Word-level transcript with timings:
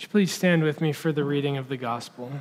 Would 0.00 0.04
you 0.04 0.12
please 0.12 0.32
stand 0.32 0.62
with 0.62 0.80
me 0.80 0.94
for 0.94 1.12
the 1.12 1.24
reading 1.24 1.58
of 1.58 1.68
the 1.68 1.76
gospel? 1.76 2.32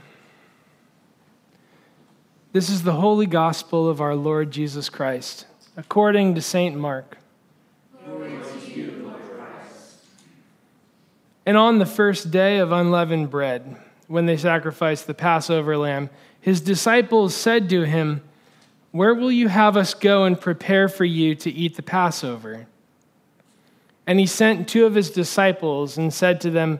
This 2.54 2.70
is 2.70 2.84
the 2.84 2.94
holy 2.94 3.26
gospel 3.26 3.90
of 3.90 4.00
our 4.00 4.16
Lord 4.16 4.50
Jesus 4.50 4.88
Christ, 4.88 5.46
according 5.76 6.36
to 6.36 6.42
St. 6.42 6.78
Mark. 6.78 7.18
You, 8.74 9.14
and 11.46 11.58
on 11.58 11.80
the 11.80 11.86
first 11.86 12.32
day 12.32 12.60
of 12.60 12.72
unleavened 12.72 13.30
bread, 13.30 13.76
when 14.08 14.26
they 14.26 14.38
sacrificed 14.38 15.06
the 15.06 15.14
Passover 15.14 15.76
lamb, 15.76 16.10
his 16.40 16.62
disciples 16.62 17.36
said 17.36 17.70
to 17.72 17.82
him, 17.82 18.22
Where 18.94 19.14
will 19.14 19.34
you 19.34 19.50
have 19.50 19.76
us 19.76 19.94
go 19.94 20.24
and 20.24 20.40
prepare 20.40 20.88
for 20.88 21.04
you 21.04 21.36
to 21.36 21.52
eat 21.52 21.76
the 21.76 21.84
Passover? 21.84 22.68
And 24.08 24.18
he 24.18 24.26
sent 24.26 24.70
two 24.70 24.86
of 24.86 24.96
his 24.96 25.12
disciples 25.12 25.98
and 25.98 26.14
said 26.14 26.40
to 26.40 26.50
them, 26.50 26.80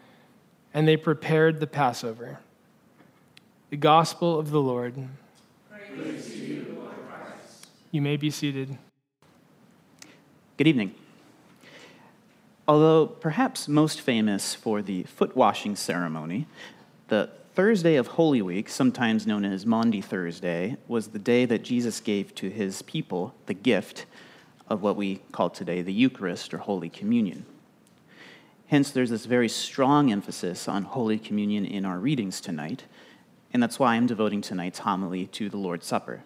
and 0.73 0.87
they 0.87 0.97
prepared 0.97 1.59
the 1.59 1.67
Passover. 1.67 2.39
The 3.69 3.77
Gospel 3.77 4.39
of 4.39 4.51
the 4.51 4.61
Lord. 4.61 4.95
You, 5.95 6.87
you 7.91 8.01
may 8.01 8.17
be 8.17 8.29
seated. 8.29 8.77
Good 10.57 10.67
evening. 10.67 10.93
Although 12.67 13.07
perhaps 13.07 13.67
most 13.67 14.01
famous 14.01 14.55
for 14.55 14.81
the 14.81 15.03
foot 15.03 15.35
washing 15.35 15.75
ceremony, 15.75 16.47
the 17.07 17.29
Thursday 17.53 17.95
of 17.95 18.07
Holy 18.07 18.41
Week, 18.41 18.69
sometimes 18.69 19.27
known 19.27 19.43
as 19.43 19.65
Maundy 19.65 20.01
Thursday, 20.01 20.77
was 20.87 21.09
the 21.09 21.19
day 21.19 21.45
that 21.45 21.63
Jesus 21.63 21.99
gave 21.99 22.33
to 22.35 22.49
his 22.49 22.81
people 22.83 23.35
the 23.45 23.53
gift 23.53 24.05
of 24.69 24.81
what 24.81 24.95
we 24.95 25.17
call 25.33 25.49
today 25.49 25.81
the 25.81 25.91
Eucharist 25.91 26.53
or 26.53 26.59
Holy 26.59 26.89
Communion. 26.89 27.45
Hence, 28.71 28.91
there's 28.91 29.09
this 29.09 29.25
very 29.25 29.49
strong 29.49 30.13
emphasis 30.13 30.69
on 30.69 30.83
Holy 30.83 31.19
Communion 31.19 31.65
in 31.65 31.83
our 31.83 31.99
readings 31.99 32.39
tonight, 32.39 32.85
and 33.51 33.61
that's 33.61 33.77
why 33.77 33.95
I'm 33.95 34.07
devoting 34.07 34.39
tonight's 34.39 34.79
homily 34.79 35.27
to 35.27 35.49
the 35.49 35.57
Lord's 35.57 35.85
Supper. 35.85 36.23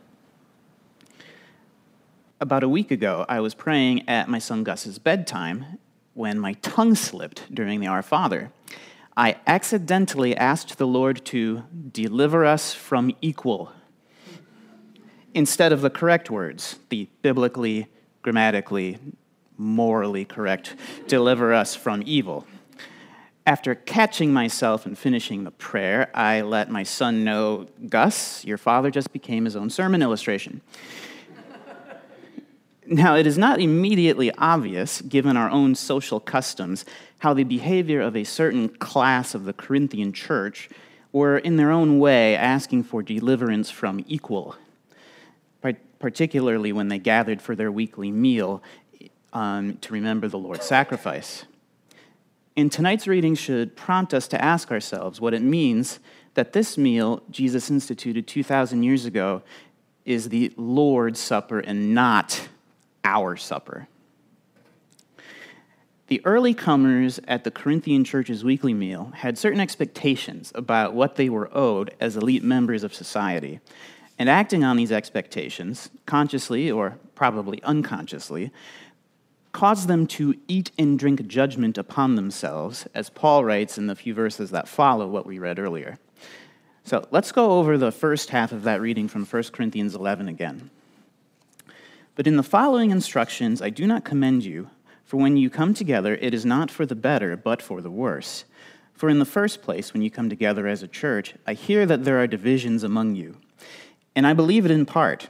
About 2.40 2.62
a 2.62 2.70
week 2.70 2.92
ago, 2.92 3.26
I 3.28 3.40
was 3.40 3.56
praying 3.56 4.08
at 4.08 4.30
my 4.30 4.38
son 4.38 4.64
Gus's 4.64 5.00
bedtime 5.00 5.80
when 6.14 6.38
my 6.38 6.54
tongue 6.54 6.94
slipped 6.94 7.52
during 7.52 7.80
the 7.80 7.88
Our 7.88 8.04
Father. 8.04 8.52
I 9.18 9.38
accidentally 9.48 10.38
asked 10.38 10.78
the 10.78 10.86
Lord 10.86 11.26
to 11.26 11.64
deliver 11.92 12.46
us 12.46 12.76
from 12.76 13.12
equal 13.22 13.72
instead 15.34 15.72
of 15.72 15.82
the 15.82 15.90
correct 15.90 16.30
words, 16.30 16.78
the 16.90 17.10
biblically, 17.24 17.88
grammatically, 18.22 19.00
morally 19.58 20.26
correct 20.26 20.76
deliver 21.08 21.54
us 21.54 21.76
from 21.76 22.04
evil. 22.06 22.46
After 23.48 23.76
catching 23.76 24.34
myself 24.34 24.88
and 24.88 24.98
finishing 24.98 25.44
the 25.44 25.52
prayer, 25.52 26.10
I 26.16 26.42
let 26.42 26.72
my 26.72 26.82
son 26.82 27.24
know 27.24 27.68
Gus, 27.88 28.44
your 28.44 28.58
father 28.58 28.90
just 28.90 29.14
became 29.14 29.46
his 29.46 29.56
own 29.56 29.70
sermon 29.70 30.02
illustration. 30.02 30.62
now, 32.88 33.16
it 33.16 33.28
is 33.28 33.38
not 33.38 33.60
immediately 33.60 34.32
obvious, 34.40 35.02
given 35.02 35.38
our 35.38 35.50
own 35.52 35.76
social 35.76 36.20
customs, 36.20 36.86
how 37.20 37.36
the 37.36 37.44
behavior 37.44 38.02
of 38.02 38.16
a 38.16 38.24
certain 38.24 38.68
class 38.68 39.36
of 39.36 39.46
the 39.46 39.54
Corinthian 39.54 40.12
church 40.12 40.68
were, 41.12 41.38
in 41.38 41.56
their 41.56 41.72
own 41.72 42.00
way, 42.00 42.36
asking 42.36 42.84
for 42.84 43.04
deliverance 43.04 43.70
from 43.70 44.04
equal, 44.08 44.56
particularly 46.00 46.72
when 46.74 46.88
they 46.88 47.00
gathered 47.00 47.42
for 47.42 47.56
their 47.56 47.72
weekly 47.72 48.12
meal 48.12 48.62
um, 49.36 49.78
to 49.82 49.94
remember 49.94 50.28
the 50.28 50.40
Lord's 50.40 50.66
sacrifice. 50.66 51.46
And 52.58 52.72
tonight's 52.72 53.06
reading 53.06 53.36
should 53.36 53.76
prompt 53.76 54.14
us 54.14 54.30
to 54.30 54.44
ask 54.44 54.72
ourselves 54.72 55.20
what 55.20 55.34
it 55.34 55.42
means 55.42 56.00
that 56.36 56.54
this 56.54 56.78
meal 56.78 57.22
Jesus 57.30 57.70
instituted 57.70 58.28
2,000 58.28 58.82
years 58.82 59.06
ago 59.06 59.44
is 60.06 60.30
the 60.30 60.54
Lord's 60.56 61.20
Supper 61.20 61.60
and 61.60 61.94
not 61.94 62.48
our 63.04 63.36
supper. 63.36 63.88
The 66.08 66.22
early 66.24 66.54
comers 66.54 67.20
at 67.28 67.44
the 67.44 67.52
Corinthian 67.52 68.04
church's 68.04 68.44
weekly 68.44 68.74
meal 68.74 69.12
had 69.16 69.38
certain 69.38 69.60
expectations 69.60 70.52
about 70.56 70.94
what 70.94 71.16
they 71.16 71.30
were 71.30 71.50
owed 71.52 71.94
as 72.00 72.16
elite 72.16 72.44
members 72.44 72.84
of 72.84 72.94
society. 72.94 73.60
And 74.18 74.30
acting 74.30 74.64
on 74.64 74.78
these 74.78 74.94
expectations, 74.94 75.90
consciously 76.06 76.72
or 76.72 77.00
probably 77.16 77.62
unconsciously, 77.64 78.52
cause 79.56 79.88
them 79.88 80.06
to 80.06 80.36
eat 80.50 80.70
and 80.78 81.00
drink 81.00 81.26
judgment 81.28 81.78
upon 81.78 82.16
themselves, 82.16 82.86
as 82.94 83.10
Paul 83.10 83.46
writes 83.46 83.78
in 83.78 83.88
the 83.88 83.96
few 83.96 84.14
verses 84.14 84.52
that 84.52 84.68
follow 84.68 85.08
what 85.08 85.26
we 85.26 85.40
read 85.40 85.60
earlier. 85.60 85.98
So 86.84 87.08
let's 87.10 87.32
go 87.32 87.58
over 87.58 87.78
the 87.78 87.94
first 87.94 88.32
half 88.32 88.52
of 88.52 88.64
that 88.64 88.82
reading 88.82 89.08
from 89.08 89.26
1 89.26 89.44
Corinthians 89.54 89.96
11 89.96 90.28
again. 90.28 90.72
But 92.16 92.28
in 92.28 92.36
the 92.36 92.44
following 92.44 92.92
instructions, 92.92 93.62
I 93.62 93.70
do 93.70 93.88
not 93.88 94.04
commend 94.04 94.44
you, 94.44 94.70
for 95.06 95.16
when 95.16 95.38
you 95.38 95.50
come 95.50 95.74
together, 95.74 96.16
it 96.16 96.34
is 96.34 96.46
not 96.46 96.70
for 96.70 96.86
the 96.86 96.94
better, 96.94 97.38
but 97.38 97.62
for 97.62 97.80
the 97.80 97.90
worse. 97.90 98.44
For 98.94 99.08
in 99.08 99.20
the 99.20 99.26
first 99.26 99.62
place, 99.62 99.94
when 99.94 100.02
you 100.02 100.12
come 100.12 100.30
together 100.30 100.68
as 100.68 100.84
a 100.84 100.88
church, 100.88 101.34
I 101.48 101.54
hear 101.54 101.86
that 101.86 102.04
there 102.04 102.22
are 102.22 102.28
divisions 102.28 102.84
among 102.84 103.16
you. 103.16 103.38
And 104.18 104.28
I 104.28 104.34
believe 104.34 104.66
it 104.66 104.72
in 104.72 104.86
part. 104.86 105.30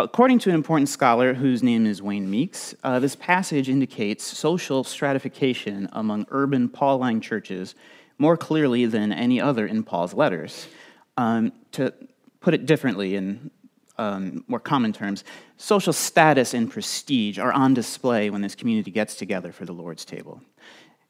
According 0.00 0.38
to 0.40 0.50
an 0.50 0.54
important 0.54 0.88
scholar 0.88 1.34
whose 1.34 1.60
name 1.60 1.84
is 1.84 2.00
Wayne 2.00 2.30
Meeks, 2.30 2.72
uh, 2.84 3.00
this 3.00 3.16
passage 3.16 3.68
indicates 3.68 4.22
social 4.22 4.84
stratification 4.84 5.88
among 5.90 6.24
urban 6.30 6.68
Pauline 6.68 7.20
churches 7.20 7.74
more 8.16 8.36
clearly 8.36 8.86
than 8.86 9.12
any 9.12 9.40
other 9.40 9.66
in 9.66 9.82
Paul's 9.82 10.14
letters. 10.14 10.68
Um, 11.16 11.52
to 11.72 11.92
put 12.38 12.54
it 12.54 12.64
differently 12.64 13.16
in 13.16 13.50
um, 13.96 14.44
more 14.46 14.60
common 14.60 14.92
terms, 14.92 15.24
social 15.56 15.92
status 15.92 16.54
and 16.54 16.70
prestige 16.70 17.40
are 17.40 17.52
on 17.52 17.74
display 17.74 18.30
when 18.30 18.40
this 18.40 18.54
community 18.54 18.92
gets 18.92 19.16
together 19.16 19.50
for 19.50 19.64
the 19.64 19.72
Lord's 19.72 20.04
table. 20.04 20.40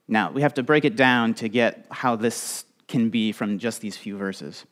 Now, 0.08 0.30
we 0.30 0.40
have 0.40 0.54
to 0.54 0.62
break 0.62 0.86
it 0.86 0.96
down 0.96 1.34
to 1.34 1.50
get 1.50 1.84
how 1.90 2.16
this 2.16 2.64
can 2.86 3.10
be 3.10 3.32
from 3.32 3.58
just 3.58 3.82
these 3.82 3.98
few 3.98 4.16
verses. 4.16 4.64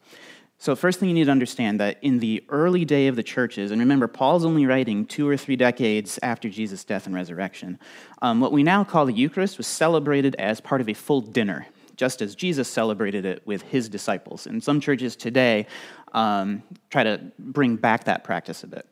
So, 0.59 0.75
first 0.75 0.99
thing 0.99 1.11
you 1.11 1.15
need 1.15 1.25
to 1.25 1.31
understand 1.31 1.81
that 1.81 1.99
in 2.01 2.19
the 2.19 2.43
early 2.49 2.87
day 2.87 3.09
of 3.09 3.17
the 3.17 3.23
churches, 3.23 3.71
and 3.71 3.81
remember, 3.81 4.09
Paul's 4.09 4.45
only 4.45 4.65
writing 4.65 5.05
two 5.05 5.29
or 5.29 5.37
three 5.37 5.57
decades 5.57 6.19
after 6.23 6.49
Jesus' 6.49 6.83
death 6.83 7.07
and 7.07 7.15
resurrection, 7.15 7.79
um, 8.23 8.41
what 8.41 8.53
we 8.53 8.63
now 8.63 8.83
call 8.83 9.05
the 9.05 9.13
Eucharist 9.13 9.59
was 9.59 9.67
celebrated 9.67 10.35
as 10.37 10.61
part 10.61 10.81
of 10.81 10.89
a 10.89 10.95
full 10.95 11.21
dinner, 11.21 11.67
just 11.97 12.23
as 12.23 12.35
Jesus 12.35 12.69
celebrated 12.69 13.27
it 13.27 13.47
with 13.47 13.63
his 13.63 13.91
disciples. 13.91 14.47
And 14.47 14.65
some 14.65 14.81
churches 14.81 15.15
today 15.15 15.67
um, 16.13 16.63
try 16.89 17.05
to 17.05 17.21
bring 17.39 17.77
back 17.77 18.05
that 18.05 18.25
practice 18.25 18.65
a 18.65 18.67
bit. 18.67 18.89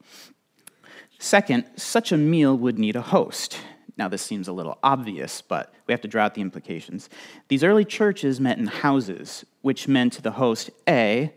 Second, 1.19 1.65
such 1.77 2.13
a 2.13 2.19
meal 2.19 2.59
would 2.59 2.79
need 2.79 2.97
a 2.97 3.03
host. 3.03 3.59
Now, 3.97 4.09
this 4.09 4.23
seems 4.23 4.49
a 4.49 4.53
little 4.53 4.79
obvious, 4.83 5.41
but 5.41 5.73
we 5.87 5.93
have 5.93 6.01
to 6.03 6.09
draw 6.09 6.25
out 6.25 6.35
the 6.35 6.43
implications. 6.43 7.09
These 7.49 7.65
early 7.65 7.87
churches 7.87 8.39
met 8.39 8.59
in 8.59 8.67
houses, 8.67 9.47
which 9.63 9.89
meant 9.89 10.23
the 10.23 10.33
host 10.33 10.71
A 10.87 11.33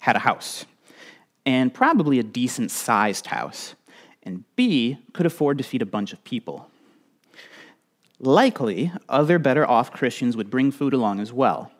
had 0.00 0.16
a 0.16 0.20
house, 0.20 0.66
and 1.46 1.72
probably 1.72 2.18
a 2.18 2.24
decent 2.24 2.70
sized 2.70 3.26
house, 3.26 3.74
and 4.22 4.44
B 4.56 4.98
could 5.12 5.26
afford 5.26 5.58
to 5.58 5.64
feed 5.64 5.82
a 5.82 5.86
bunch 5.86 6.12
of 6.12 6.22
people. 6.24 6.68
Likely, 8.18 8.92
other 9.08 9.38
better 9.38 9.66
off 9.66 9.92
Christians 9.92 10.36
would 10.36 10.50
bring 10.50 10.70
food 10.70 10.92
along 10.92 11.20
as 11.20 11.32
well. 11.32 11.72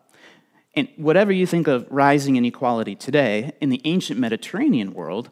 And 0.75 0.87
whatever 0.95 1.31
you 1.31 1.45
think 1.45 1.67
of 1.67 1.85
rising 1.91 2.35
inequality 2.37 2.95
today, 2.95 3.51
in 3.61 3.69
the 3.69 3.81
ancient 3.83 4.19
Mediterranean 4.19 4.93
world, 4.93 5.29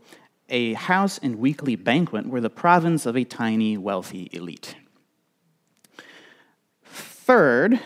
a 0.49 0.73
house 0.73 1.17
and 1.19 1.37
weekly 1.37 1.75
banquet 1.75 2.27
were 2.27 2.41
the 2.41 2.49
province 2.49 3.05
of 3.05 3.15
a 3.15 3.23
tiny, 3.23 3.77
wealthy 3.77 4.29
elite. 4.33 4.75
Third, 6.83 7.79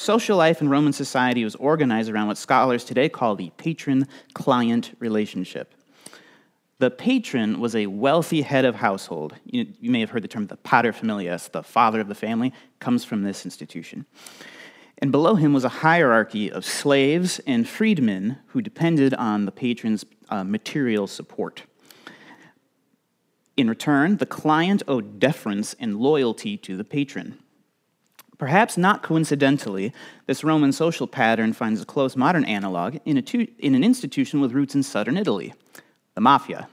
social 0.00 0.38
life 0.38 0.62
in 0.62 0.68
Roman 0.68 0.94
society 0.94 1.44
was 1.44 1.54
organized 1.56 2.08
around 2.08 2.28
what 2.28 2.38
scholars 2.38 2.84
today 2.84 3.08
call 3.08 3.36
the 3.36 3.50
patron 3.58 4.08
client 4.32 4.96
relationship. 4.98 5.74
The 6.78 6.90
patron 6.90 7.60
was 7.60 7.76
a 7.76 7.86
wealthy 7.86 8.40
head 8.40 8.64
of 8.64 8.76
household. 8.76 9.34
You, 9.44 9.66
you, 9.78 9.90
may 9.90 10.00
have 10.00 10.08
heard 10.08 10.22
the 10.22 10.28
term 10.28 10.46
the 10.46 10.56
paterfamilias, 10.56 11.50
the 11.50 11.62
father 11.62 12.00
of 12.00 12.08
the 12.08 12.14
family, 12.14 12.54
comes 12.78 13.04
from 13.04 13.22
this 13.22 13.44
institution. 13.44 14.06
And 14.96 15.12
below 15.12 15.34
him 15.34 15.52
was 15.52 15.64
a 15.64 15.68
hierarchy 15.68 16.50
of 16.50 16.64
slaves 16.64 17.38
and 17.46 17.68
freedmen 17.68 18.38
who 18.48 18.62
depended 18.62 19.12
on 19.12 19.44
the 19.44 19.52
patron's 19.52 20.06
uh, 20.30 20.44
material 20.44 21.06
support. 21.06 21.64
In 23.58 23.68
return, 23.68 24.16
the 24.16 24.24
client 24.24 24.82
owed 24.88 25.20
deference 25.20 25.74
and 25.78 25.98
loyalty 25.98 26.56
to 26.56 26.78
the 26.78 26.84
patron. 26.84 27.38
Perhaps 28.40 28.78
not 28.78 29.02
coincidentally, 29.02 29.92
this 30.24 30.42
Roman 30.42 30.72
social 30.72 31.06
pattern 31.06 31.52
finds 31.52 31.82
a 31.82 31.84
close 31.84 32.16
modern 32.16 32.46
analog 32.46 32.96
in, 33.04 33.22
tu- 33.22 33.46
in 33.58 33.74
an 33.74 33.84
institution 33.84 34.40
with 34.40 34.52
roots 34.52 34.74
in 34.74 34.82
southern 34.82 35.18
Italy 35.18 35.52
the 36.14 36.22
mafia. 36.22 36.66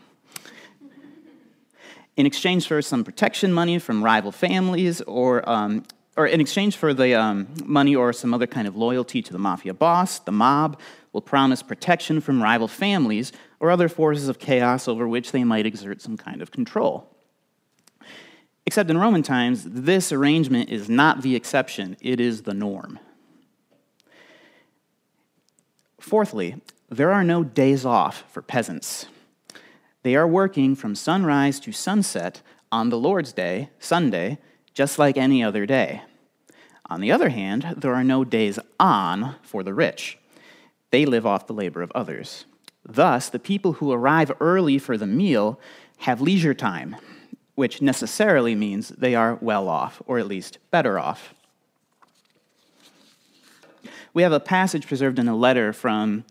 In 2.16 2.26
exchange 2.26 2.70
for 2.70 2.82
some 2.82 3.04
protection 3.04 3.52
money 3.52 3.80
from 3.80 4.02
rival 4.02 4.32
families, 4.32 5.02
or, 5.02 5.48
um, 5.48 5.84
or 6.16 6.26
in 6.26 6.40
exchange 6.40 6.78
for 6.78 6.94
the 6.94 7.14
um, 7.16 7.50
money 7.66 7.98
or 7.98 8.14
some 8.14 8.34
other 8.34 8.48
kind 8.48 8.66
of 8.66 8.78
loyalty 8.78 9.22
to 9.22 9.34
the 9.34 9.38
mafia 9.38 9.74
boss, 9.74 10.20
the 10.20 10.32
mob 10.32 10.80
will 11.12 11.22
promise 11.22 11.62
protection 11.62 12.22
from 12.22 12.42
rival 12.42 12.70
families 12.70 13.34
or 13.60 13.72
other 13.72 13.90
forces 13.90 14.30
of 14.30 14.40
chaos 14.40 14.88
over 14.88 15.06
which 15.06 15.34
they 15.34 15.44
might 15.44 15.66
exert 15.66 16.02
some 16.02 16.16
kind 16.16 16.42
of 16.42 16.50
control. 16.50 17.17
Except 18.68 18.90
in 18.90 18.98
Roman 18.98 19.24
times, 19.24 19.64
this 19.64 20.12
arrangement 20.12 20.70
is 20.70 20.90
not 20.90 21.22
the 21.22 21.38
exception, 21.38 21.96
it 22.02 22.20
is 22.20 22.42
the 22.42 22.54
norm. 22.54 23.00
Fourthly, 26.02 26.58
there 26.90 27.14
are 27.14 27.24
no 27.24 27.46
days 27.46 27.86
off 27.86 28.26
for 28.28 28.42
peasants. 28.42 29.06
They 30.04 30.18
are 30.18 30.28
working 30.28 30.76
from 30.76 30.96
sunrise 30.96 31.62
to 31.62 31.72
sunset 31.72 32.42
on 32.70 32.90
the 32.90 32.98
Lord's 32.98 33.32
Day, 33.32 33.70
Sunday, 33.80 34.38
just 34.74 35.00
like 35.00 35.16
any 35.16 35.42
other 35.42 35.66
day. 35.66 36.02
On 36.88 37.00
the 37.00 37.12
other 37.12 37.30
hand, 37.30 37.76
there 37.78 37.96
are 37.96 38.04
no 38.04 38.26
days 38.26 38.60
on 38.82 39.36
for 39.44 39.64
the 39.64 39.74
rich. 39.74 40.18
They 40.92 41.06
live 41.06 41.26
off 41.26 41.48
the 41.48 41.54
labor 41.54 41.82
of 41.82 41.92
others. 41.96 42.44
Thus, 42.86 43.30
the 43.30 43.40
people 43.40 43.74
who 43.74 43.94
arrive 43.94 44.30
early 44.42 44.78
for 44.78 44.98
the 44.98 45.08
meal 45.08 45.58
have 46.00 46.20
leisure 46.20 46.54
time, 46.54 46.98
which 47.58 47.82
necessarily 47.82 48.54
means 48.54 48.90
they 48.90 49.16
are 49.16 49.40
well 49.42 49.68
off, 49.68 50.00
or 50.06 50.20
at 50.20 50.28
least 50.28 50.60
better 50.70 51.00
off. 51.00 51.34
We 54.14 54.22
have 54.22 54.32
a 54.32 54.40
passage 54.40 54.86
preserved 54.86 55.18
in 55.18 55.28
a 55.28 55.36
letter 55.36 55.74
from 55.74 56.24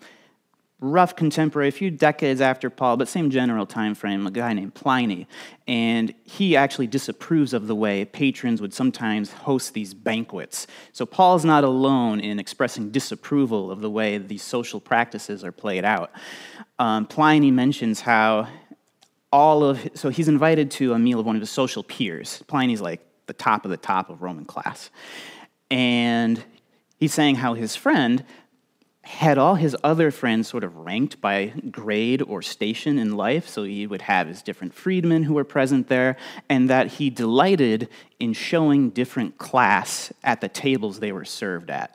rough 0.78 1.16
contemporary, 1.16 1.66
a 1.66 1.72
few 1.72 1.90
decades 1.90 2.40
after 2.40 2.70
Paul, 2.70 2.96
but 2.96 3.08
same 3.08 3.30
general 3.30 3.66
time 3.66 3.96
frame, 3.96 4.24
a 4.24 4.30
guy 4.30 4.52
named 4.52 4.74
Pliny. 4.74 5.26
And 5.66 6.14
he 6.22 6.54
actually 6.54 6.86
disapproves 6.86 7.52
of 7.52 7.66
the 7.66 7.74
way 7.74 8.04
patrons 8.04 8.60
would 8.60 8.72
sometimes 8.72 9.32
host 9.32 9.74
these 9.74 9.94
banquets. 9.94 10.68
So 10.92 11.06
Paul's 11.06 11.44
not 11.44 11.64
alone 11.64 12.20
in 12.20 12.38
expressing 12.38 12.92
disapproval 12.92 13.72
of 13.72 13.80
the 13.80 13.90
way 13.90 14.16
these 14.18 14.44
social 14.44 14.78
practices 14.78 15.42
are 15.42 15.50
played 15.50 15.84
out. 15.84 16.12
Um, 16.78 17.04
Pliny 17.04 17.50
mentions 17.50 18.02
how 18.02 18.46
all 19.36 19.62
of, 19.62 19.86
so 19.92 20.08
he's 20.08 20.28
invited 20.28 20.70
to 20.70 20.94
a 20.94 20.98
meal 20.98 21.20
of 21.20 21.26
one 21.26 21.36
of 21.36 21.42
his 21.42 21.50
social 21.50 21.82
peers. 21.82 22.42
Pliny's 22.46 22.80
like 22.80 23.02
the 23.26 23.34
top 23.34 23.66
of 23.66 23.70
the 23.70 23.76
top 23.76 24.08
of 24.08 24.22
Roman 24.22 24.46
class. 24.46 24.88
And 25.70 26.42
he's 26.98 27.12
saying 27.12 27.34
how 27.34 27.52
his 27.52 27.76
friend 27.76 28.24
had 29.02 29.36
all 29.36 29.56
his 29.56 29.76
other 29.84 30.10
friends 30.10 30.48
sort 30.48 30.64
of 30.64 30.74
ranked 30.78 31.20
by 31.20 31.52
grade 31.70 32.22
or 32.22 32.40
station 32.40 32.98
in 32.98 33.14
life. 33.14 33.46
So 33.46 33.64
he 33.64 33.86
would 33.86 34.00
have 34.00 34.26
his 34.26 34.40
different 34.40 34.72
freedmen 34.72 35.24
who 35.24 35.34
were 35.34 35.44
present 35.44 35.88
there, 35.88 36.16
and 36.48 36.70
that 36.70 36.92
he 36.92 37.10
delighted 37.10 37.90
in 38.18 38.32
showing 38.32 38.88
different 38.88 39.36
class 39.36 40.14
at 40.24 40.40
the 40.40 40.48
tables 40.48 40.98
they 40.98 41.12
were 41.12 41.26
served 41.26 41.70
at. 41.70 41.94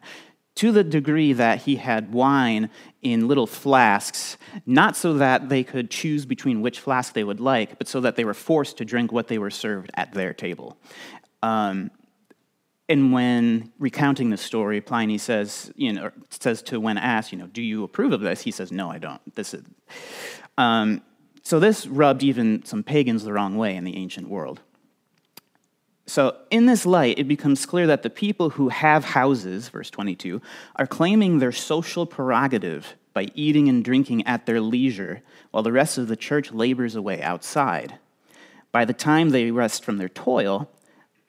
To 0.55 0.71
the 0.71 0.83
degree 0.83 1.33
that 1.33 1.61
he 1.63 1.77
had 1.77 2.13
wine 2.13 2.69
in 3.01 3.27
little 3.27 3.47
flasks, 3.47 4.37
not 4.65 4.95
so 4.95 5.13
that 5.15 5.49
they 5.49 5.63
could 5.63 5.89
choose 5.89 6.25
between 6.25 6.61
which 6.61 6.79
flask 6.79 7.13
they 7.13 7.23
would 7.23 7.39
like, 7.39 7.77
but 7.77 7.87
so 7.87 8.01
that 8.01 8.15
they 8.15 8.25
were 8.25 8.33
forced 8.33 8.77
to 8.77 8.85
drink 8.85 9.11
what 9.11 9.27
they 9.27 9.37
were 9.37 9.49
served 9.49 9.89
at 9.95 10.13
their 10.13 10.33
table. 10.33 10.77
Um, 11.41 11.89
and 12.89 13.13
when 13.13 13.71
recounting 13.79 14.29
the 14.31 14.37
story, 14.37 14.81
Pliny 14.81 15.17
says, 15.17 15.71
you 15.75 15.93
know, 15.93 16.11
says 16.29 16.61
to 16.63 16.79
when 16.79 16.97
asked, 16.97 17.31
you 17.31 17.37
know, 17.37 17.47
do 17.47 17.61
you 17.61 17.85
approve 17.85 18.11
of 18.11 18.19
this? 18.19 18.41
He 18.41 18.51
says, 18.51 18.71
no, 18.71 18.91
I 18.91 18.97
don't. 18.97 19.21
This 19.35 19.53
is. 19.53 19.63
Um, 20.57 21.01
so 21.41 21.59
this 21.59 21.87
rubbed 21.87 22.21
even 22.21 22.65
some 22.65 22.83
pagans 22.83 23.23
the 23.23 23.31
wrong 23.31 23.55
way 23.55 23.77
in 23.77 23.85
the 23.85 23.95
ancient 23.95 24.27
world. 24.27 24.59
So, 26.11 26.35
in 26.49 26.65
this 26.65 26.85
light, 26.85 27.19
it 27.19 27.27
becomes 27.29 27.65
clear 27.65 27.87
that 27.87 28.03
the 28.03 28.09
people 28.09 28.49
who 28.49 28.67
have 28.67 29.05
houses, 29.05 29.69
verse 29.69 29.89
22, 29.89 30.41
are 30.75 30.85
claiming 30.85 31.39
their 31.39 31.53
social 31.53 32.05
prerogative 32.05 32.97
by 33.13 33.27
eating 33.33 33.69
and 33.69 33.81
drinking 33.81 34.27
at 34.27 34.45
their 34.45 34.59
leisure, 34.59 35.21
while 35.51 35.63
the 35.63 35.71
rest 35.71 35.97
of 35.97 36.09
the 36.09 36.17
church 36.17 36.51
labors 36.51 36.97
away 36.97 37.21
outside. 37.21 37.97
By 38.73 38.83
the 38.83 38.91
time 38.91 39.29
they 39.29 39.51
rest 39.51 39.85
from 39.85 39.99
their 39.99 40.09
toil, 40.09 40.69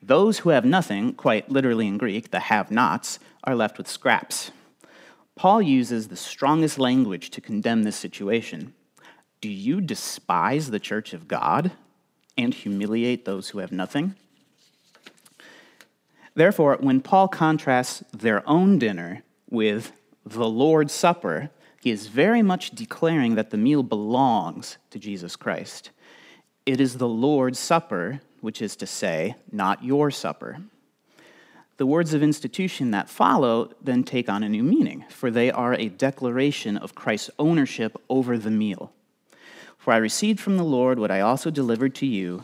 those 0.01 0.39
who 0.39 0.49
have 0.49 0.65
nothing, 0.65 1.13
quite 1.13 1.49
literally 1.49 1.87
in 1.87 1.97
Greek, 1.97 2.31
the 2.31 2.41
have 2.41 2.69
nots, 2.69 3.19
are 3.45 3.55
left 3.55 3.77
with 3.77 3.87
scraps. 3.87 4.51
Paul 5.37 5.61
uses 5.61 6.09
the 6.09 6.17
strongest 6.17 6.77
language 6.77 7.29
to 7.29 7.39
condemn 7.39 7.83
this 7.83 7.95
situation. 7.95 8.73
Do 9.39 9.47
you 9.47 9.79
despise 9.79 10.71
the 10.71 10.79
church 10.81 11.13
of 11.13 11.29
God 11.29 11.71
and 12.37 12.53
humiliate 12.53 13.23
those 13.23 13.47
who 13.47 13.59
have 13.59 13.71
nothing? 13.71 14.15
Therefore, 16.35 16.77
when 16.79 17.01
Paul 17.01 17.27
contrasts 17.27 18.03
their 18.11 18.47
own 18.49 18.79
dinner 18.79 19.23
with 19.49 19.91
the 20.25 20.47
Lord's 20.47 20.93
Supper, 20.93 21.51
he 21.81 21.91
is 21.91 22.07
very 22.07 22.41
much 22.41 22.71
declaring 22.71 23.35
that 23.35 23.49
the 23.49 23.57
meal 23.57 23.83
belongs 23.83 24.77
to 24.89 24.99
Jesus 24.99 25.35
Christ. 25.35 25.91
It 26.65 26.79
is 26.79 26.97
the 26.97 27.07
Lord's 27.07 27.59
Supper 27.59 28.21
which 28.43 28.61
is 28.61 28.75
to 28.75 28.85
say, 28.85 29.35
not 29.53 29.85
your 29.85 30.11
supper. 30.11 30.57
The 31.77 31.85
words 31.85 32.13
of 32.13 32.21
institution 32.21 32.91
that 32.91 33.09
follow 33.09 33.71
then 33.81 34.03
take 34.03 34.27
on 34.27 34.43
a 34.43 34.49
new 34.49 34.63
meaning, 34.63 35.05
for 35.09 35.31
they 35.31 35.49
are 35.49 35.73
a 35.73 35.87
declaration 35.87 36.75
of 36.75 36.93
Christ's 36.93 37.29
ownership 37.39 37.95
over 38.09 38.37
the 38.37 38.51
meal. 38.51 38.91
For 39.77 39.93
I 39.93 39.97
received 39.97 40.41
from 40.41 40.57
the 40.57 40.65
Lord 40.65 40.99
what 40.99 41.09
I 41.09 41.21
also 41.21 41.49
delivered 41.49 41.95
to 41.95 42.05
you 42.05 42.43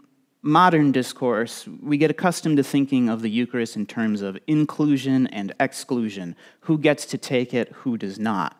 modern 0.41 0.91
discourse, 0.91 1.67
we 1.81 1.97
get 1.97 2.11
accustomed 2.11 2.57
to 2.57 2.63
thinking 2.63 3.09
of 3.09 3.21
the 3.21 3.29
Eucharist 3.29 3.75
in 3.75 3.85
terms 3.85 4.21
of 4.21 4.37
inclusion 4.47 5.27
and 5.27 5.53
exclusion 5.59 6.35
who 6.61 6.77
gets 6.77 7.05
to 7.05 7.17
take 7.17 7.53
it, 7.53 7.69
who 7.69 7.97
does 7.97 8.17
not. 8.17 8.59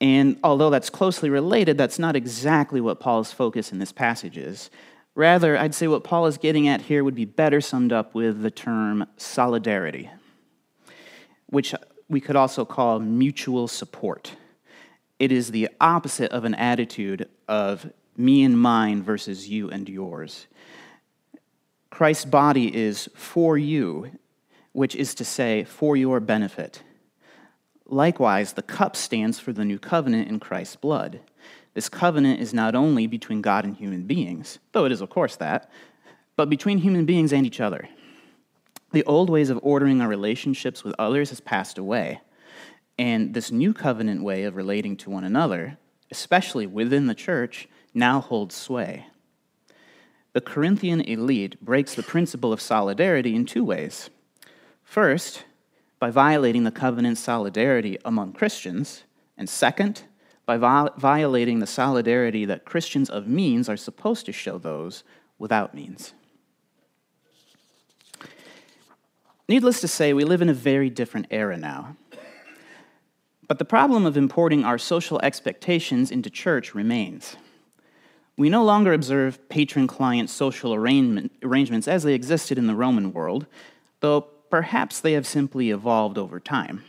And 0.00 0.38
although 0.42 0.70
that's 0.70 0.90
closely 0.90 1.30
related, 1.30 1.78
that's 1.78 1.98
not 1.98 2.16
exactly 2.16 2.80
what 2.80 3.00
Paul's 3.00 3.32
focus 3.32 3.72
in 3.72 3.78
this 3.78 3.92
passage 3.92 4.36
is. 4.36 4.70
Rather, 5.14 5.56
I'd 5.56 5.74
say 5.74 5.88
what 5.88 6.04
Paul 6.04 6.26
is 6.26 6.36
getting 6.36 6.68
at 6.68 6.82
here 6.82 7.02
would 7.02 7.14
be 7.14 7.24
better 7.24 7.60
summed 7.62 7.92
up 7.92 8.14
with 8.14 8.42
the 8.42 8.50
term 8.50 9.06
solidarity, 9.16 10.10
which 11.46 11.74
we 12.08 12.20
could 12.20 12.36
also 12.36 12.66
call 12.66 13.00
mutual 13.00 13.68
support. 13.68 14.32
It 15.18 15.32
is 15.32 15.50
the 15.50 15.70
opposite 15.80 16.30
of 16.32 16.44
an 16.44 16.54
attitude 16.54 17.28
of 17.48 17.90
me 18.18 18.44
and 18.44 18.60
mine 18.60 19.02
versus 19.02 19.48
you 19.48 19.70
and 19.70 19.88
yours. 19.88 20.46
Christ's 21.90 22.24
body 22.24 22.74
is 22.74 23.08
for 23.14 23.56
you, 23.56 24.10
which 24.72 24.94
is 24.94 25.14
to 25.14 25.24
say, 25.24 25.64
for 25.64 25.96
your 25.96 26.20
benefit. 26.20 26.82
Likewise, 27.86 28.52
the 28.52 28.62
cup 28.62 28.96
stands 28.96 29.38
for 29.38 29.52
the 29.52 29.64
new 29.64 29.78
covenant 29.78 30.28
in 30.28 30.40
Christ's 30.40 30.76
blood. 30.76 31.20
This 31.74 31.88
covenant 31.88 32.40
is 32.40 32.52
not 32.52 32.74
only 32.74 33.06
between 33.06 33.42
God 33.42 33.64
and 33.64 33.76
human 33.76 34.02
beings, 34.02 34.58
though 34.72 34.84
it 34.84 34.92
is, 34.92 35.00
of 35.00 35.10
course, 35.10 35.36
that, 35.36 35.70
but 36.34 36.50
between 36.50 36.78
human 36.78 37.06
beings 37.06 37.32
and 37.32 37.46
each 37.46 37.60
other. 37.60 37.88
The 38.92 39.04
old 39.04 39.30
ways 39.30 39.50
of 39.50 39.60
ordering 39.62 40.00
our 40.00 40.08
relationships 40.08 40.82
with 40.84 40.94
others 40.98 41.30
has 41.30 41.40
passed 41.40 41.78
away, 41.78 42.20
and 42.98 43.34
this 43.34 43.50
new 43.50 43.72
covenant 43.72 44.22
way 44.22 44.44
of 44.44 44.56
relating 44.56 44.96
to 44.98 45.10
one 45.10 45.24
another, 45.24 45.78
especially 46.10 46.66
within 46.66 47.06
the 47.06 47.14
church, 47.14 47.68
now 47.94 48.20
holds 48.20 48.54
sway. 48.54 49.06
The 50.36 50.42
Corinthian 50.42 51.00
elite 51.00 51.58
breaks 51.64 51.94
the 51.94 52.02
principle 52.02 52.52
of 52.52 52.60
solidarity 52.60 53.34
in 53.34 53.46
two 53.46 53.64
ways. 53.64 54.10
First, 54.84 55.46
by 55.98 56.10
violating 56.10 56.64
the 56.64 56.70
covenant 56.70 57.16
solidarity 57.16 57.96
among 58.04 58.34
Christians, 58.34 59.04
and 59.38 59.48
second, 59.48 60.02
by 60.44 60.58
violating 60.58 61.60
the 61.60 61.66
solidarity 61.66 62.44
that 62.44 62.66
Christians 62.66 63.08
of 63.08 63.26
means 63.26 63.66
are 63.70 63.78
supposed 63.78 64.26
to 64.26 64.32
show 64.32 64.58
those 64.58 65.04
without 65.38 65.74
means. 65.74 66.12
Needless 69.48 69.80
to 69.80 69.88
say, 69.88 70.12
we 70.12 70.24
live 70.24 70.42
in 70.42 70.50
a 70.50 70.52
very 70.52 70.90
different 70.90 71.28
era 71.30 71.56
now. 71.56 71.96
But 73.48 73.58
the 73.58 73.64
problem 73.64 74.04
of 74.04 74.18
importing 74.18 74.66
our 74.66 74.76
social 74.76 75.18
expectations 75.22 76.10
into 76.10 76.28
church 76.28 76.74
remains. 76.74 77.36
We 78.36 78.50
no 78.50 78.64
longer 78.64 78.92
observe 78.92 79.48
patron 79.48 79.86
client 79.86 80.28
social 80.28 80.74
arrangement, 80.74 81.32
arrangements 81.42 81.88
as 81.88 82.02
they 82.02 82.14
existed 82.14 82.58
in 82.58 82.66
the 82.66 82.74
Roman 82.74 83.12
world, 83.12 83.46
though 84.00 84.20
perhaps 84.20 85.00
they 85.00 85.12
have 85.12 85.26
simply 85.26 85.70
evolved 85.70 86.18
over 86.18 86.38
time. 86.38 86.84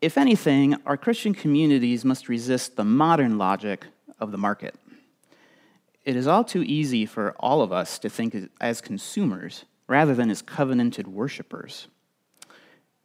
If 0.00 0.18
anything, 0.18 0.76
our 0.84 0.96
Christian 0.96 1.32
communities 1.32 2.04
must 2.04 2.28
resist 2.28 2.76
the 2.76 2.84
modern 2.84 3.38
logic 3.38 3.86
of 4.18 4.30
the 4.32 4.38
market. 4.38 4.74
It 6.04 6.16
is 6.16 6.26
all 6.26 6.44
too 6.44 6.62
easy 6.64 7.06
for 7.06 7.34
all 7.38 7.62
of 7.62 7.72
us 7.72 7.98
to 8.00 8.10
think 8.10 8.36
as 8.60 8.80
consumers 8.80 9.64
rather 9.86 10.14
than 10.14 10.30
as 10.30 10.42
covenanted 10.42 11.06
worshippers. 11.06 11.86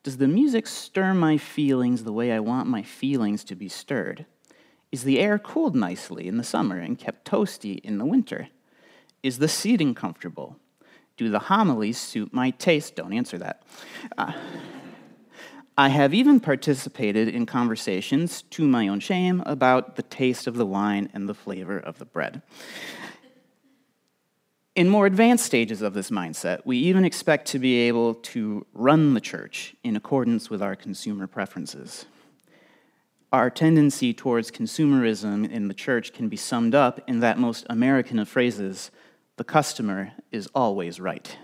Does 0.04 0.18
the 0.18 0.28
music 0.28 0.68
stir 0.68 1.14
my 1.14 1.38
feelings 1.38 2.04
the 2.04 2.14
way 2.14 2.32
I 2.32 2.40
want 2.40 2.68
my 2.68 2.82
feelings 2.82 3.44
to 3.46 3.56
be 3.56 3.70
stirred? 3.70 4.26
Is 4.98 5.04
the 5.04 5.20
air 5.20 5.38
cooled 5.38 5.76
nicely 5.76 6.28
in 6.28 6.38
the 6.38 6.44
summer 6.44 6.80
and 6.80 6.98
kept 6.98 7.30
toasty 7.30 7.80
in 7.82 8.00
the 8.00 8.04
winter? 8.04 8.48
Is 9.22 9.38
the 9.38 9.48
seating 9.48 9.94
comfortable? 9.94 10.58
Do 11.18 11.30
the 11.30 11.38
homilies 11.38 12.00
suit 12.00 12.34
my 12.34 12.50
taste? 12.50 12.96
Don't 12.96 13.14
answer 13.14 13.38
that. 13.38 13.62
Uh, 14.18 14.34
I 15.78 15.90
have 15.90 16.16
even 16.16 16.40
participated 16.40 17.28
in 17.28 17.46
conversations, 17.46 18.42
to 18.42 18.68
my 18.68 18.88
own 18.88 19.00
shame, 19.00 19.44
about 19.46 19.98
the 19.98 20.02
taste 20.02 20.48
of 20.48 20.56
the 20.56 20.66
wine 20.66 21.12
and 21.14 21.30
the 21.30 21.36
flavor 21.36 21.78
of 21.78 22.00
the 22.00 22.06
bread. 22.06 22.42
In 24.76 24.90
more 24.90 25.06
advanced 25.06 25.46
stages 25.46 25.84
of 25.84 25.94
this 25.94 26.10
mindset, 26.10 26.66
we 26.66 26.80
even 26.80 27.06
expect 27.06 27.50
to 27.50 27.60
be 27.60 27.82
able 27.82 28.16
to 28.34 28.66
run 28.74 29.14
the 29.14 29.22
church 29.22 29.76
in 29.84 29.96
accordance 29.96 30.50
with 30.50 30.64
our 30.64 30.76
consumer 30.76 31.28
preferences. 31.28 32.08
Our 33.34 33.50
tendency 33.50 34.14
towards 34.14 34.52
consumerism 34.52 35.50
in 35.50 35.68
the 35.68 35.74
church 35.74 36.14
can 36.14 36.30
be 36.30 36.38
summed 36.38 36.74
up 36.74 37.02
in 37.08 37.20
that 37.20 37.38
most 37.38 37.66
American 37.70 38.20
of 38.20 38.30
phrases 38.30 38.90
the 39.36 39.44
customer 39.44 40.14
is 40.32 40.48
always 40.56 41.00
right. 41.00 41.38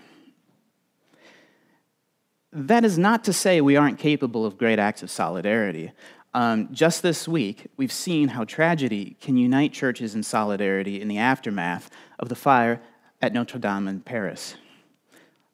That 2.52 2.86
is 2.86 2.98
not 2.98 3.24
to 3.26 3.34
say 3.34 3.60
we 3.60 3.76
aren't 3.76 4.00
capable 4.00 4.46
of 4.46 4.58
great 4.58 4.80
acts 4.80 5.04
of 5.04 5.12
solidarity. 5.12 5.92
Um, 6.34 6.70
just 6.72 7.04
this 7.04 7.28
week, 7.28 7.68
we've 7.78 7.92
seen 7.92 8.30
how 8.30 8.46
tragedy 8.46 9.18
can 9.20 9.38
unite 9.38 9.74
churches 9.74 10.16
in 10.16 10.24
solidarity 10.24 11.02
in 11.02 11.08
the 11.08 11.18
aftermath 11.18 11.90
of 12.18 12.30
the 12.30 12.36
fire 12.36 12.82
at 13.22 13.34
Notre 13.34 13.60
Dame 13.60 13.88
in 13.88 14.02
Paris. 14.02 14.56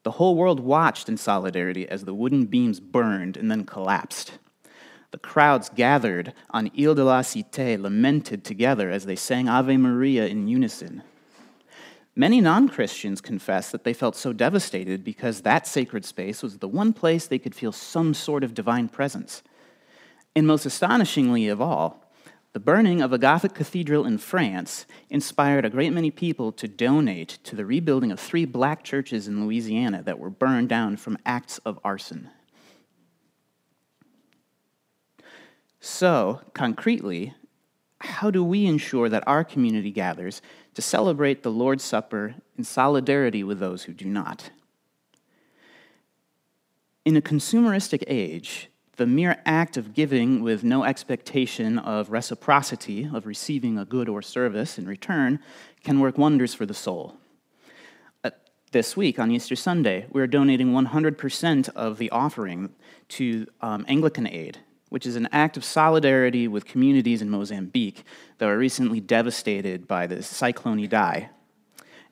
The 0.03 0.11
whole 0.11 0.35
world 0.35 0.59
watched 0.59 1.09
in 1.09 1.17
solidarity 1.17 1.87
as 1.87 2.05
the 2.05 2.13
wooden 2.13 2.45
beams 2.45 2.79
burned 2.79 3.35
and 3.35 3.49
then 3.49 3.65
collapsed. 3.65 4.37
The 5.11 5.17
crowds 5.17 5.69
gathered 5.69 6.33
on 6.51 6.71
Ile 6.77 6.93
de 6.93 7.03
la 7.03 7.21
Cité 7.21 7.81
lamented 7.81 8.43
together 8.43 8.91
as 8.91 9.05
they 9.05 9.15
sang 9.15 9.49
Ave 9.49 9.77
Maria 9.77 10.27
in 10.27 10.47
unison. 10.47 11.03
Many 12.15 12.41
non 12.41 12.67
Christians 12.67 13.21
confess 13.21 13.71
that 13.71 13.83
they 13.83 13.93
felt 13.93 14.15
so 14.15 14.33
devastated 14.33 15.03
because 15.03 15.41
that 15.41 15.65
sacred 15.65 16.05
space 16.05 16.43
was 16.43 16.57
the 16.57 16.67
one 16.67 16.93
place 16.93 17.25
they 17.25 17.39
could 17.39 17.55
feel 17.55 17.71
some 17.71 18.13
sort 18.13 18.43
of 18.43 18.53
divine 18.53 18.89
presence. 18.89 19.41
And 20.35 20.45
most 20.45 20.65
astonishingly 20.65 21.47
of 21.47 21.61
all, 21.61 22.03
the 22.51 22.59
burning 22.59 23.01
of 23.01 23.13
a 23.13 23.17
Gothic 23.17 23.53
cathedral 23.53 24.05
in 24.05 24.17
France 24.17 24.85
inspired 25.09 25.65
a 25.65 25.69
great 25.69 25.93
many 25.93 26.11
people 26.11 26.51
to 26.53 26.67
donate 26.67 27.37
to 27.43 27.55
the 27.55 27.65
rebuilding 27.65 28.11
of 28.11 28.19
three 28.19 28.45
black 28.45 28.83
churches 28.83 29.27
in 29.27 29.45
Louisiana 29.45 30.01
that 30.03 30.19
were 30.19 30.29
burned 30.29 30.67
down 30.67 30.97
from 30.97 31.17
acts 31.25 31.59
of 31.59 31.79
arson. 31.83 32.29
So, 35.79 36.41
concretely, 36.53 37.33
how 38.01 38.31
do 38.31 38.43
we 38.43 38.65
ensure 38.65 39.09
that 39.09 39.27
our 39.27 39.43
community 39.43 39.91
gathers 39.91 40.41
to 40.73 40.81
celebrate 40.81 41.43
the 41.43 41.51
Lord's 41.51 41.83
Supper 41.83 42.35
in 42.57 42.63
solidarity 42.63 43.43
with 43.43 43.59
those 43.59 43.83
who 43.83 43.93
do 43.93 44.05
not? 44.05 44.51
In 47.05 47.15
a 47.15 47.21
consumeristic 47.21 48.03
age, 48.07 48.69
the 48.97 49.07
mere 49.07 49.41
act 49.45 49.77
of 49.77 49.93
giving 49.93 50.43
with 50.43 50.63
no 50.63 50.83
expectation 50.83 51.79
of 51.79 52.11
reciprocity, 52.11 53.09
of 53.13 53.25
receiving 53.25 53.77
a 53.77 53.85
good 53.85 54.09
or 54.09 54.21
service 54.21 54.77
in 54.77 54.85
return, 54.85 55.39
can 55.83 56.01
work 56.01 56.17
wonders 56.17 56.53
for 56.53 56.65
the 56.65 56.73
soul. 56.73 57.15
Uh, 58.25 58.31
this 58.73 58.97
week, 58.97 59.17
on 59.17 59.31
Easter 59.31 59.55
Sunday, 59.55 60.05
we're 60.11 60.27
donating 60.27 60.73
100% 60.73 61.69
of 61.69 61.97
the 61.97 62.09
offering 62.09 62.75
to 63.07 63.47
um, 63.61 63.85
Anglican 63.87 64.27
Aid, 64.27 64.59
which 64.89 65.05
is 65.05 65.15
an 65.15 65.29
act 65.31 65.55
of 65.55 65.63
solidarity 65.63 66.47
with 66.47 66.65
communities 66.65 67.21
in 67.21 67.29
Mozambique 67.29 68.03
that 68.37 68.45
were 68.45 68.57
recently 68.57 68.99
devastated 68.99 69.87
by 69.87 70.07
the 70.07 70.21
Cyclone 70.21 70.79
Idai. 70.79 71.29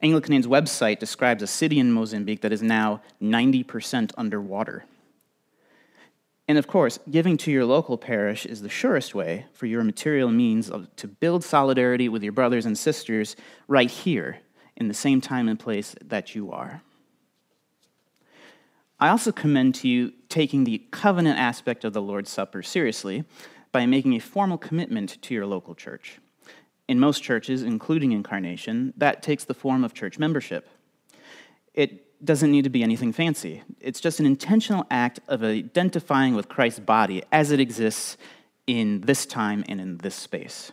Anglican 0.01 0.33
Aid's 0.33 0.47
website 0.47 0.99
describes 0.99 1.41
a 1.41 1.47
city 1.47 1.79
in 1.79 1.91
Mozambique 1.91 2.41
that 2.41 2.53
is 2.53 2.61
now 2.61 3.01
90% 3.21 4.11
underwater. 4.17 4.85
And 6.47 6.57
of 6.57 6.67
course, 6.67 6.99
giving 7.09 7.35
to 7.37 7.51
your 7.51 7.65
local 7.65 7.97
parish 7.97 8.45
is 8.45 8.61
the 8.61 8.69
surest 8.69 9.13
way 9.13 9.47
for 9.53 9.65
your 9.65 9.83
material 9.83 10.31
means 10.31 10.69
of, 10.69 10.95
to 10.97 11.07
build 11.07 11.43
solidarity 11.43 12.07
with 12.07 12.23
your 12.23 12.31
brothers 12.31 12.65
and 12.65 12.77
sisters 12.77 13.35
right 13.67 13.89
here 13.89 14.39
in 14.77 14.87
the 14.87 14.93
same 14.93 15.19
time 15.19 15.49
and 15.49 15.59
place 15.59 15.95
that 16.05 16.35
you 16.35 16.51
are. 16.51 16.81
I 18.99 19.09
also 19.09 19.31
commend 19.31 19.75
to 19.75 19.87
you 19.87 20.13
taking 20.37 20.65
the 20.65 20.83
covenant 20.91 21.39
aspect 21.39 21.83
of 21.83 21.93
the 21.93 22.01
Lord's 22.01 22.29
Supper 22.29 22.61
seriously 22.61 23.23
by 23.71 23.87
making 23.87 24.13
a 24.13 24.19
formal 24.19 24.59
commitment 24.59 25.19
to 25.23 25.33
your 25.33 25.47
local 25.47 25.73
church. 25.73 26.19
In 26.87 26.99
most 26.99 27.23
churches, 27.23 27.63
including 27.63 28.11
Incarnation, 28.11 28.93
that 28.97 29.23
takes 29.23 29.45
the 29.45 29.55
form 29.55 29.83
of 29.83 29.95
church 29.95 30.19
membership. 30.19 30.69
It 31.73 32.23
doesn't 32.23 32.51
need 32.51 32.65
to 32.65 32.69
be 32.69 32.83
anything 32.83 33.13
fancy. 33.13 33.63
It's 33.79 33.99
just 33.99 34.19
an 34.19 34.27
intentional 34.27 34.85
act 34.91 35.19
of 35.27 35.43
identifying 35.43 36.35
with 36.35 36.47
Christ's 36.47 36.81
body 36.81 37.23
as 37.31 37.49
it 37.49 37.59
exists 37.59 38.15
in 38.67 39.01
this 39.01 39.25
time 39.25 39.65
and 39.67 39.81
in 39.81 39.97
this 39.97 40.13
space. 40.13 40.71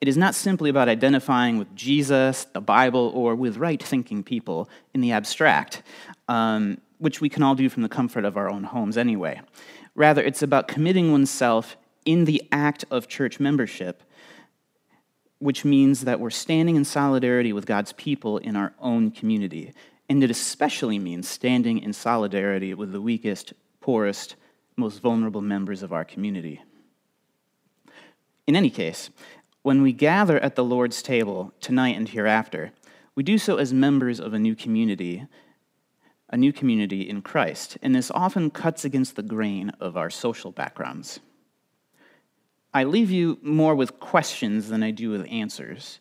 It 0.00 0.08
is 0.08 0.16
not 0.16 0.34
simply 0.34 0.68
about 0.68 0.88
identifying 0.88 1.58
with 1.58 1.72
Jesus, 1.76 2.46
the 2.46 2.60
Bible, 2.60 3.12
or 3.14 3.36
with 3.36 3.56
right 3.56 3.80
thinking 3.80 4.24
people 4.24 4.68
in 4.92 5.00
the 5.00 5.12
abstract 5.12 5.84
um, 6.26 6.78
which 6.98 7.20
we 7.20 7.28
can 7.28 7.42
all 7.42 7.54
do 7.54 7.68
from 7.68 7.82
the 7.82 7.88
comfort 7.88 8.24
of 8.24 8.36
our 8.36 8.48
own 8.48 8.64
homes 8.64 8.96
anyway. 8.96 9.40
Rather, 9.94 10.22
it's 10.22 10.42
about 10.42 10.68
committing 10.68 11.12
oneself 11.12 11.76
in 12.04 12.24
the 12.24 12.42
act 12.52 12.84
of 12.90 13.08
church 13.08 13.40
membership, 13.40 14.02
which 15.38 15.64
means 15.64 16.02
that 16.02 16.20
we're 16.20 16.30
standing 16.30 16.76
in 16.76 16.84
solidarity 16.84 17.52
with 17.52 17.66
God's 17.66 17.92
people 17.92 18.38
in 18.38 18.56
our 18.56 18.72
own 18.80 19.10
community. 19.10 19.72
And 20.08 20.22
it 20.22 20.30
especially 20.30 20.98
means 20.98 21.28
standing 21.28 21.78
in 21.78 21.92
solidarity 21.92 22.72
with 22.74 22.92
the 22.92 23.00
weakest, 23.00 23.52
poorest, 23.80 24.36
most 24.76 25.00
vulnerable 25.00 25.42
members 25.42 25.82
of 25.82 25.92
our 25.92 26.04
community. 26.04 26.62
In 28.46 28.54
any 28.54 28.70
case, 28.70 29.10
when 29.62 29.82
we 29.82 29.92
gather 29.92 30.38
at 30.38 30.54
the 30.54 30.64
Lord's 30.64 31.02
table 31.02 31.52
tonight 31.60 31.96
and 31.96 32.08
hereafter, 32.08 32.72
we 33.16 33.24
do 33.24 33.36
so 33.38 33.56
as 33.56 33.72
members 33.72 34.20
of 34.20 34.32
a 34.32 34.38
new 34.38 34.54
community 34.54 35.26
a 36.28 36.36
new 36.36 36.52
community 36.52 37.08
in 37.08 37.22
Christ, 37.22 37.78
and 37.82 37.94
this 37.94 38.10
often 38.10 38.50
cuts 38.50 38.84
against 38.84 39.16
the 39.16 39.22
grain 39.22 39.70
of 39.80 39.96
our 39.96 40.10
social 40.10 40.50
backgrounds. 40.50 41.20
I 42.74 42.84
leave 42.84 43.10
you 43.10 43.38
more 43.42 43.74
with 43.74 44.00
questions 44.00 44.68
than 44.68 44.82
I 44.82 44.90
do 44.90 45.10
with 45.10 45.26
answers. 45.30 46.00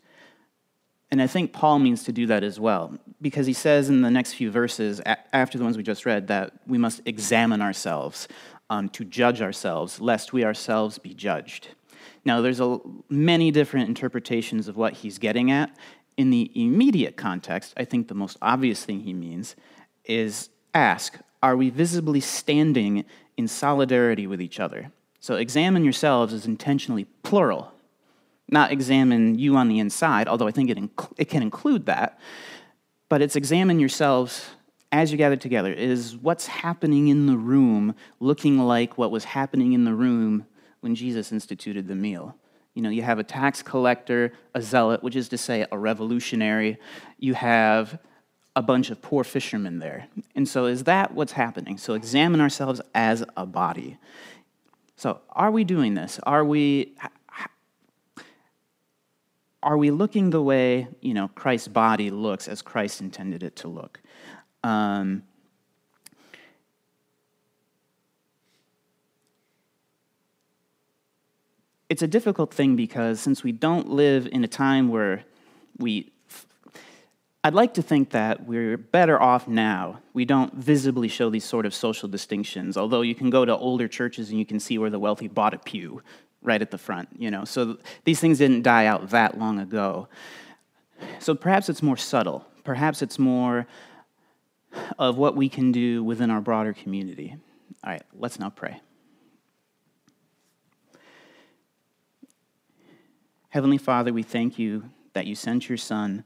And 1.12 1.22
I 1.22 1.28
think 1.28 1.54
Paul 1.54 1.80
means 1.80 2.04
to 2.06 2.12
do 2.12 2.26
that 2.26 2.44
as 2.44 2.60
well, 2.60 2.98
because 3.22 3.46
he 3.46 3.54
says 3.54 3.88
in 3.88 4.02
the 4.02 4.10
next 4.10 4.34
few 4.34 4.52
verses, 4.52 5.00
after 5.32 5.58
the 5.58 5.64
ones 5.64 5.78
we 5.78 5.84
just 5.84 6.06
read, 6.06 6.28
that 6.28 6.54
we 6.66 6.78
must 6.78 7.02
examine 7.06 7.62
ourselves. 7.62 8.28
um, 8.70 8.90
to 8.90 9.06
judge 9.06 9.42
ourselves, 9.42 10.02
lest 10.02 10.34
we 10.34 10.44
ourselves 10.44 10.98
be 10.98 11.14
judged. 11.14 11.70
Now, 12.24 12.42
there's 12.42 12.60
a, 12.60 12.80
many 13.10 13.52
different 13.52 13.88
interpretations 13.88 14.68
of 14.68 14.78
what 14.78 14.94
he's 14.94 15.18
getting 15.18 15.52
at. 15.52 15.76
In 16.18 16.30
the 16.30 16.52
immediate 16.56 17.18
context, 17.18 17.74
I 17.78 17.86
think 17.86 18.08
the 18.08 18.16
most 18.16 18.38
obvious 18.42 18.84
thing 18.84 19.02
he 19.02 19.14
means 19.14 19.56
is 20.08 20.50
ask, 20.74 21.18
are 21.42 21.56
we 21.56 21.70
visibly 21.70 22.20
standing 22.20 23.06
in 23.38 23.48
solidarity 23.48 24.28
with 24.28 24.42
each 24.42 24.60
other? 24.60 24.92
So, 25.20 25.36
examine 25.36 25.84
yourselves 25.84 26.34
is 26.34 26.46
intentionally 26.46 27.06
plural, 27.24 27.72
not 28.50 28.72
examine 28.72 29.40
you 29.40 29.56
on 29.56 29.68
the 29.68 29.80
inside, 29.80 30.28
although 30.28 30.48
I 30.48 30.52
think 30.52 30.70
it, 30.70 30.78
inc- 30.78 31.14
it 31.18 31.26
can 31.26 31.42
include 31.42 31.88
that, 31.88 32.20
but 33.10 33.22
it's 33.22 33.36
examine 33.36 33.80
yourselves 33.80 34.46
as 34.92 35.12
you 35.12 35.18
gather 35.18 35.36
together. 35.36 35.74
Is 35.74 36.16
what's 36.18 36.48
happening 36.48 37.08
in 37.08 37.26
the 37.26 37.38
room 37.38 37.96
looking 38.20 38.60
like 38.60 38.98
what 38.98 39.12
was 39.12 39.26
happening 39.26 39.74
in 39.74 39.84
the 39.84 39.94
room 39.94 40.46
when 40.82 40.96
Jesus 40.96 41.32
instituted 41.32 41.88
the 41.88 41.96
meal? 41.96 42.36
You 42.76 42.82
know, 42.82 42.90
you 42.90 43.02
have 43.02 43.20
a 43.20 43.24
tax 43.24 43.64
collector, 43.64 44.34
a 44.54 44.62
zealot, 44.62 45.02
which 45.02 45.16
is 45.16 45.30
to 45.30 45.38
say, 45.38 45.66
a 45.72 45.78
revolutionary. 45.78 46.78
You 47.18 47.34
have 47.34 47.98
a 48.56 48.62
bunch 48.62 48.90
of 48.90 49.02
poor 49.02 49.24
fishermen 49.24 49.80
there. 49.80 50.08
And 50.36 50.48
so, 50.48 50.66
is 50.66 50.86
that 50.86 51.14
what's 51.14 51.34
happening? 51.34 51.78
So, 51.78 51.94
examine 51.94 52.42
ourselves 52.42 52.82
as 52.94 53.24
a 53.36 53.46
body. 53.46 53.98
So, 54.96 55.20
are 55.30 55.52
we 55.52 55.64
doing 55.64 55.94
this? 55.94 56.20
Are 56.24 56.44
we. 56.44 56.96
Are 59.62 59.80
we 59.80 59.90
looking 59.90 60.30
the 60.30 60.44
way 60.44 60.88
you 61.02 61.16
know 61.16 61.28
Christ's 61.30 61.70
body 61.70 62.12
looks 62.12 62.48
as 62.48 62.62
Christ 62.62 63.02
intended 63.02 63.42
it 63.42 63.56
to 63.58 63.68
look? 63.68 64.00
Um, 64.64 65.24
it's 71.90 72.02
a 72.02 72.08
difficult 72.08 72.54
thing 72.54 72.76
because 72.76 73.20
since 73.20 73.44
we 73.44 73.52
don't 73.52 73.90
live 73.90 74.28
in 74.32 74.44
a 74.44 74.48
time 74.48 74.90
where 74.90 75.24
we 75.78 76.12
I'd 77.46 77.54
like 77.54 77.76
to 77.76 77.84
think 77.84 78.10
that 78.10 78.48
we're 78.48 78.76
better 78.76 79.22
off 79.22 79.48
now. 79.48 80.00
We 80.14 80.26
don't 80.26 80.52
visibly 80.56 81.08
show 81.08 81.30
these 81.30 81.46
sort 81.46 81.68
of 81.68 81.76
social 81.76 82.10
distinctions, 82.10 82.76
although 82.76 83.04
you 83.04 83.14
can 83.14 83.30
go 83.30 83.46
to 83.46 83.56
older 83.56 83.88
churches 83.88 84.32
and 84.32 84.40
you 84.40 84.48
can 84.48 84.60
see 84.60 84.80
where 84.80 84.90
the 84.90 84.98
wealthy 84.98 85.28
bought 85.28 85.54
a 85.54 85.60
pew 85.60 86.02
right 86.42 86.60
at 86.60 86.72
the 86.72 86.80
front, 86.80 87.08
you 87.16 87.30
know. 87.30 87.46
So 87.46 87.78
these 88.04 88.20
things 88.20 88.40
didn't 88.40 88.64
die 88.64 88.88
out 88.88 89.12
that 89.12 89.38
long 89.38 89.60
ago. 89.60 90.08
So 91.20 91.36
perhaps 91.36 91.70
it's 91.70 91.84
more 91.84 91.98
subtle. 91.98 92.48
Perhaps 92.64 93.04
it's 93.04 93.20
more 93.20 93.68
of 94.98 95.20
what 95.20 95.36
we 95.36 95.48
can 95.48 95.72
do 95.72 96.04
within 96.04 96.32
our 96.32 96.42
broader 96.42 96.74
community. 96.74 97.36
All 97.84 97.92
right, 97.92 98.02
let's 98.18 98.40
now 98.40 98.50
pray. 98.50 98.82
Heavenly 103.50 103.78
Father, 103.78 104.12
we 104.12 104.24
thank 104.24 104.58
you 104.58 104.90
that 105.14 105.28
you 105.28 105.36
sent 105.36 105.70
your 105.70 105.78
Son 105.78 106.24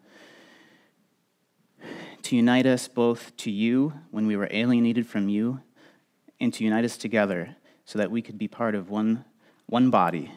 to 2.29 2.35
unite 2.35 2.67
us 2.67 2.87
both 2.87 3.35
to 3.37 3.49
you 3.49 3.91
when 4.11 4.27
we 4.27 4.37
were 4.37 4.47
alienated 4.51 5.07
from 5.07 5.29
you, 5.29 5.59
and 6.39 6.53
to 6.53 6.63
unite 6.63 6.85
us 6.85 6.95
together 6.95 7.55
so 7.85 7.97
that 7.97 8.11
we 8.11 8.21
could 8.21 8.37
be 8.37 8.47
part 8.47 8.75
of 8.75 8.91
one, 8.91 9.25
one 9.65 9.89
body. 9.89 10.31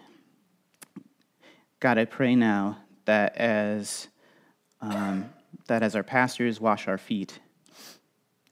God, 1.81 1.99
I 1.99 2.07
pray 2.07 2.35
now 2.35 2.79
that 3.05 3.37
as, 3.37 4.09
um, 4.81 5.35
that 5.67 5.83
as 5.83 5.95
our 5.95 6.03
pastors 6.03 6.63
wash 6.63 6.89
our 6.89 6.97
feet, 6.97 7.41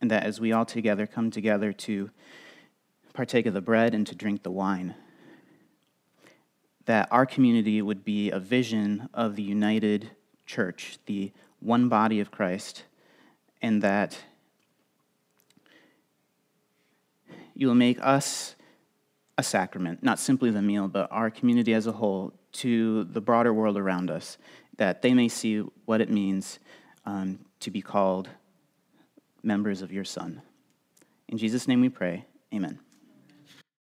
and 0.03 0.11
that 0.11 0.25
as 0.25 0.39
we 0.39 0.53
all 0.53 0.67
together 0.67 1.07
come 1.07 1.31
together 1.31 1.73
to 1.73 2.11
partake 3.15 3.47
of 3.47 3.55
the 3.55 3.63
bread 3.63 3.95
and 3.95 4.07
to 4.07 4.15
drink 4.15 4.43
the 4.43 4.51
wine, 4.51 4.95
that 6.85 7.09
our 7.11 7.25
community 7.25 7.81
would 7.81 8.05
be 8.05 8.31
a 8.31 8.39
vision 8.39 9.09
of 9.15 9.35
the 9.35 9.43
united 9.43 10.11
church, 10.45 10.99
the 11.07 11.33
one 11.59 11.89
body 11.89 12.21
of 12.21 12.31
Christ 12.31 12.85
and 13.63 13.83
that 13.83 14.19
you 17.55 17.67
will 17.67 17.75
make 17.75 17.99
us 18.01 18.57
a 19.37 19.43
sacrament, 19.43 20.03
not 20.03 20.19
simply 20.19 20.51
the 20.51 20.63
meal, 20.63 20.89
but 20.89 21.09
our 21.11 21.31
community 21.31 21.75
as 21.75 21.87
a 21.87 21.93
whole, 21.93 22.33
to 22.53 23.05
the 23.05 23.21
broader 23.21 23.53
world 23.53 23.77
around 23.77 24.11
us, 24.11 24.39
that 24.77 25.03
they 25.03 25.15
may 25.15 25.29
see 25.29 25.59
what 25.85 26.01
it 26.01 26.11
means 26.11 26.59
um, 27.07 27.39
to 27.61 27.71
be 27.71 27.81
called 27.81 28.29
members 29.43 29.83
of 29.83 29.93
your 29.93 30.05
Son. 30.05 30.43
In 31.29 31.39
Jesus' 31.39 31.69
name 31.69 31.81
we 31.81 31.89
pray. 31.89 32.27
Amen. 32.53 32.81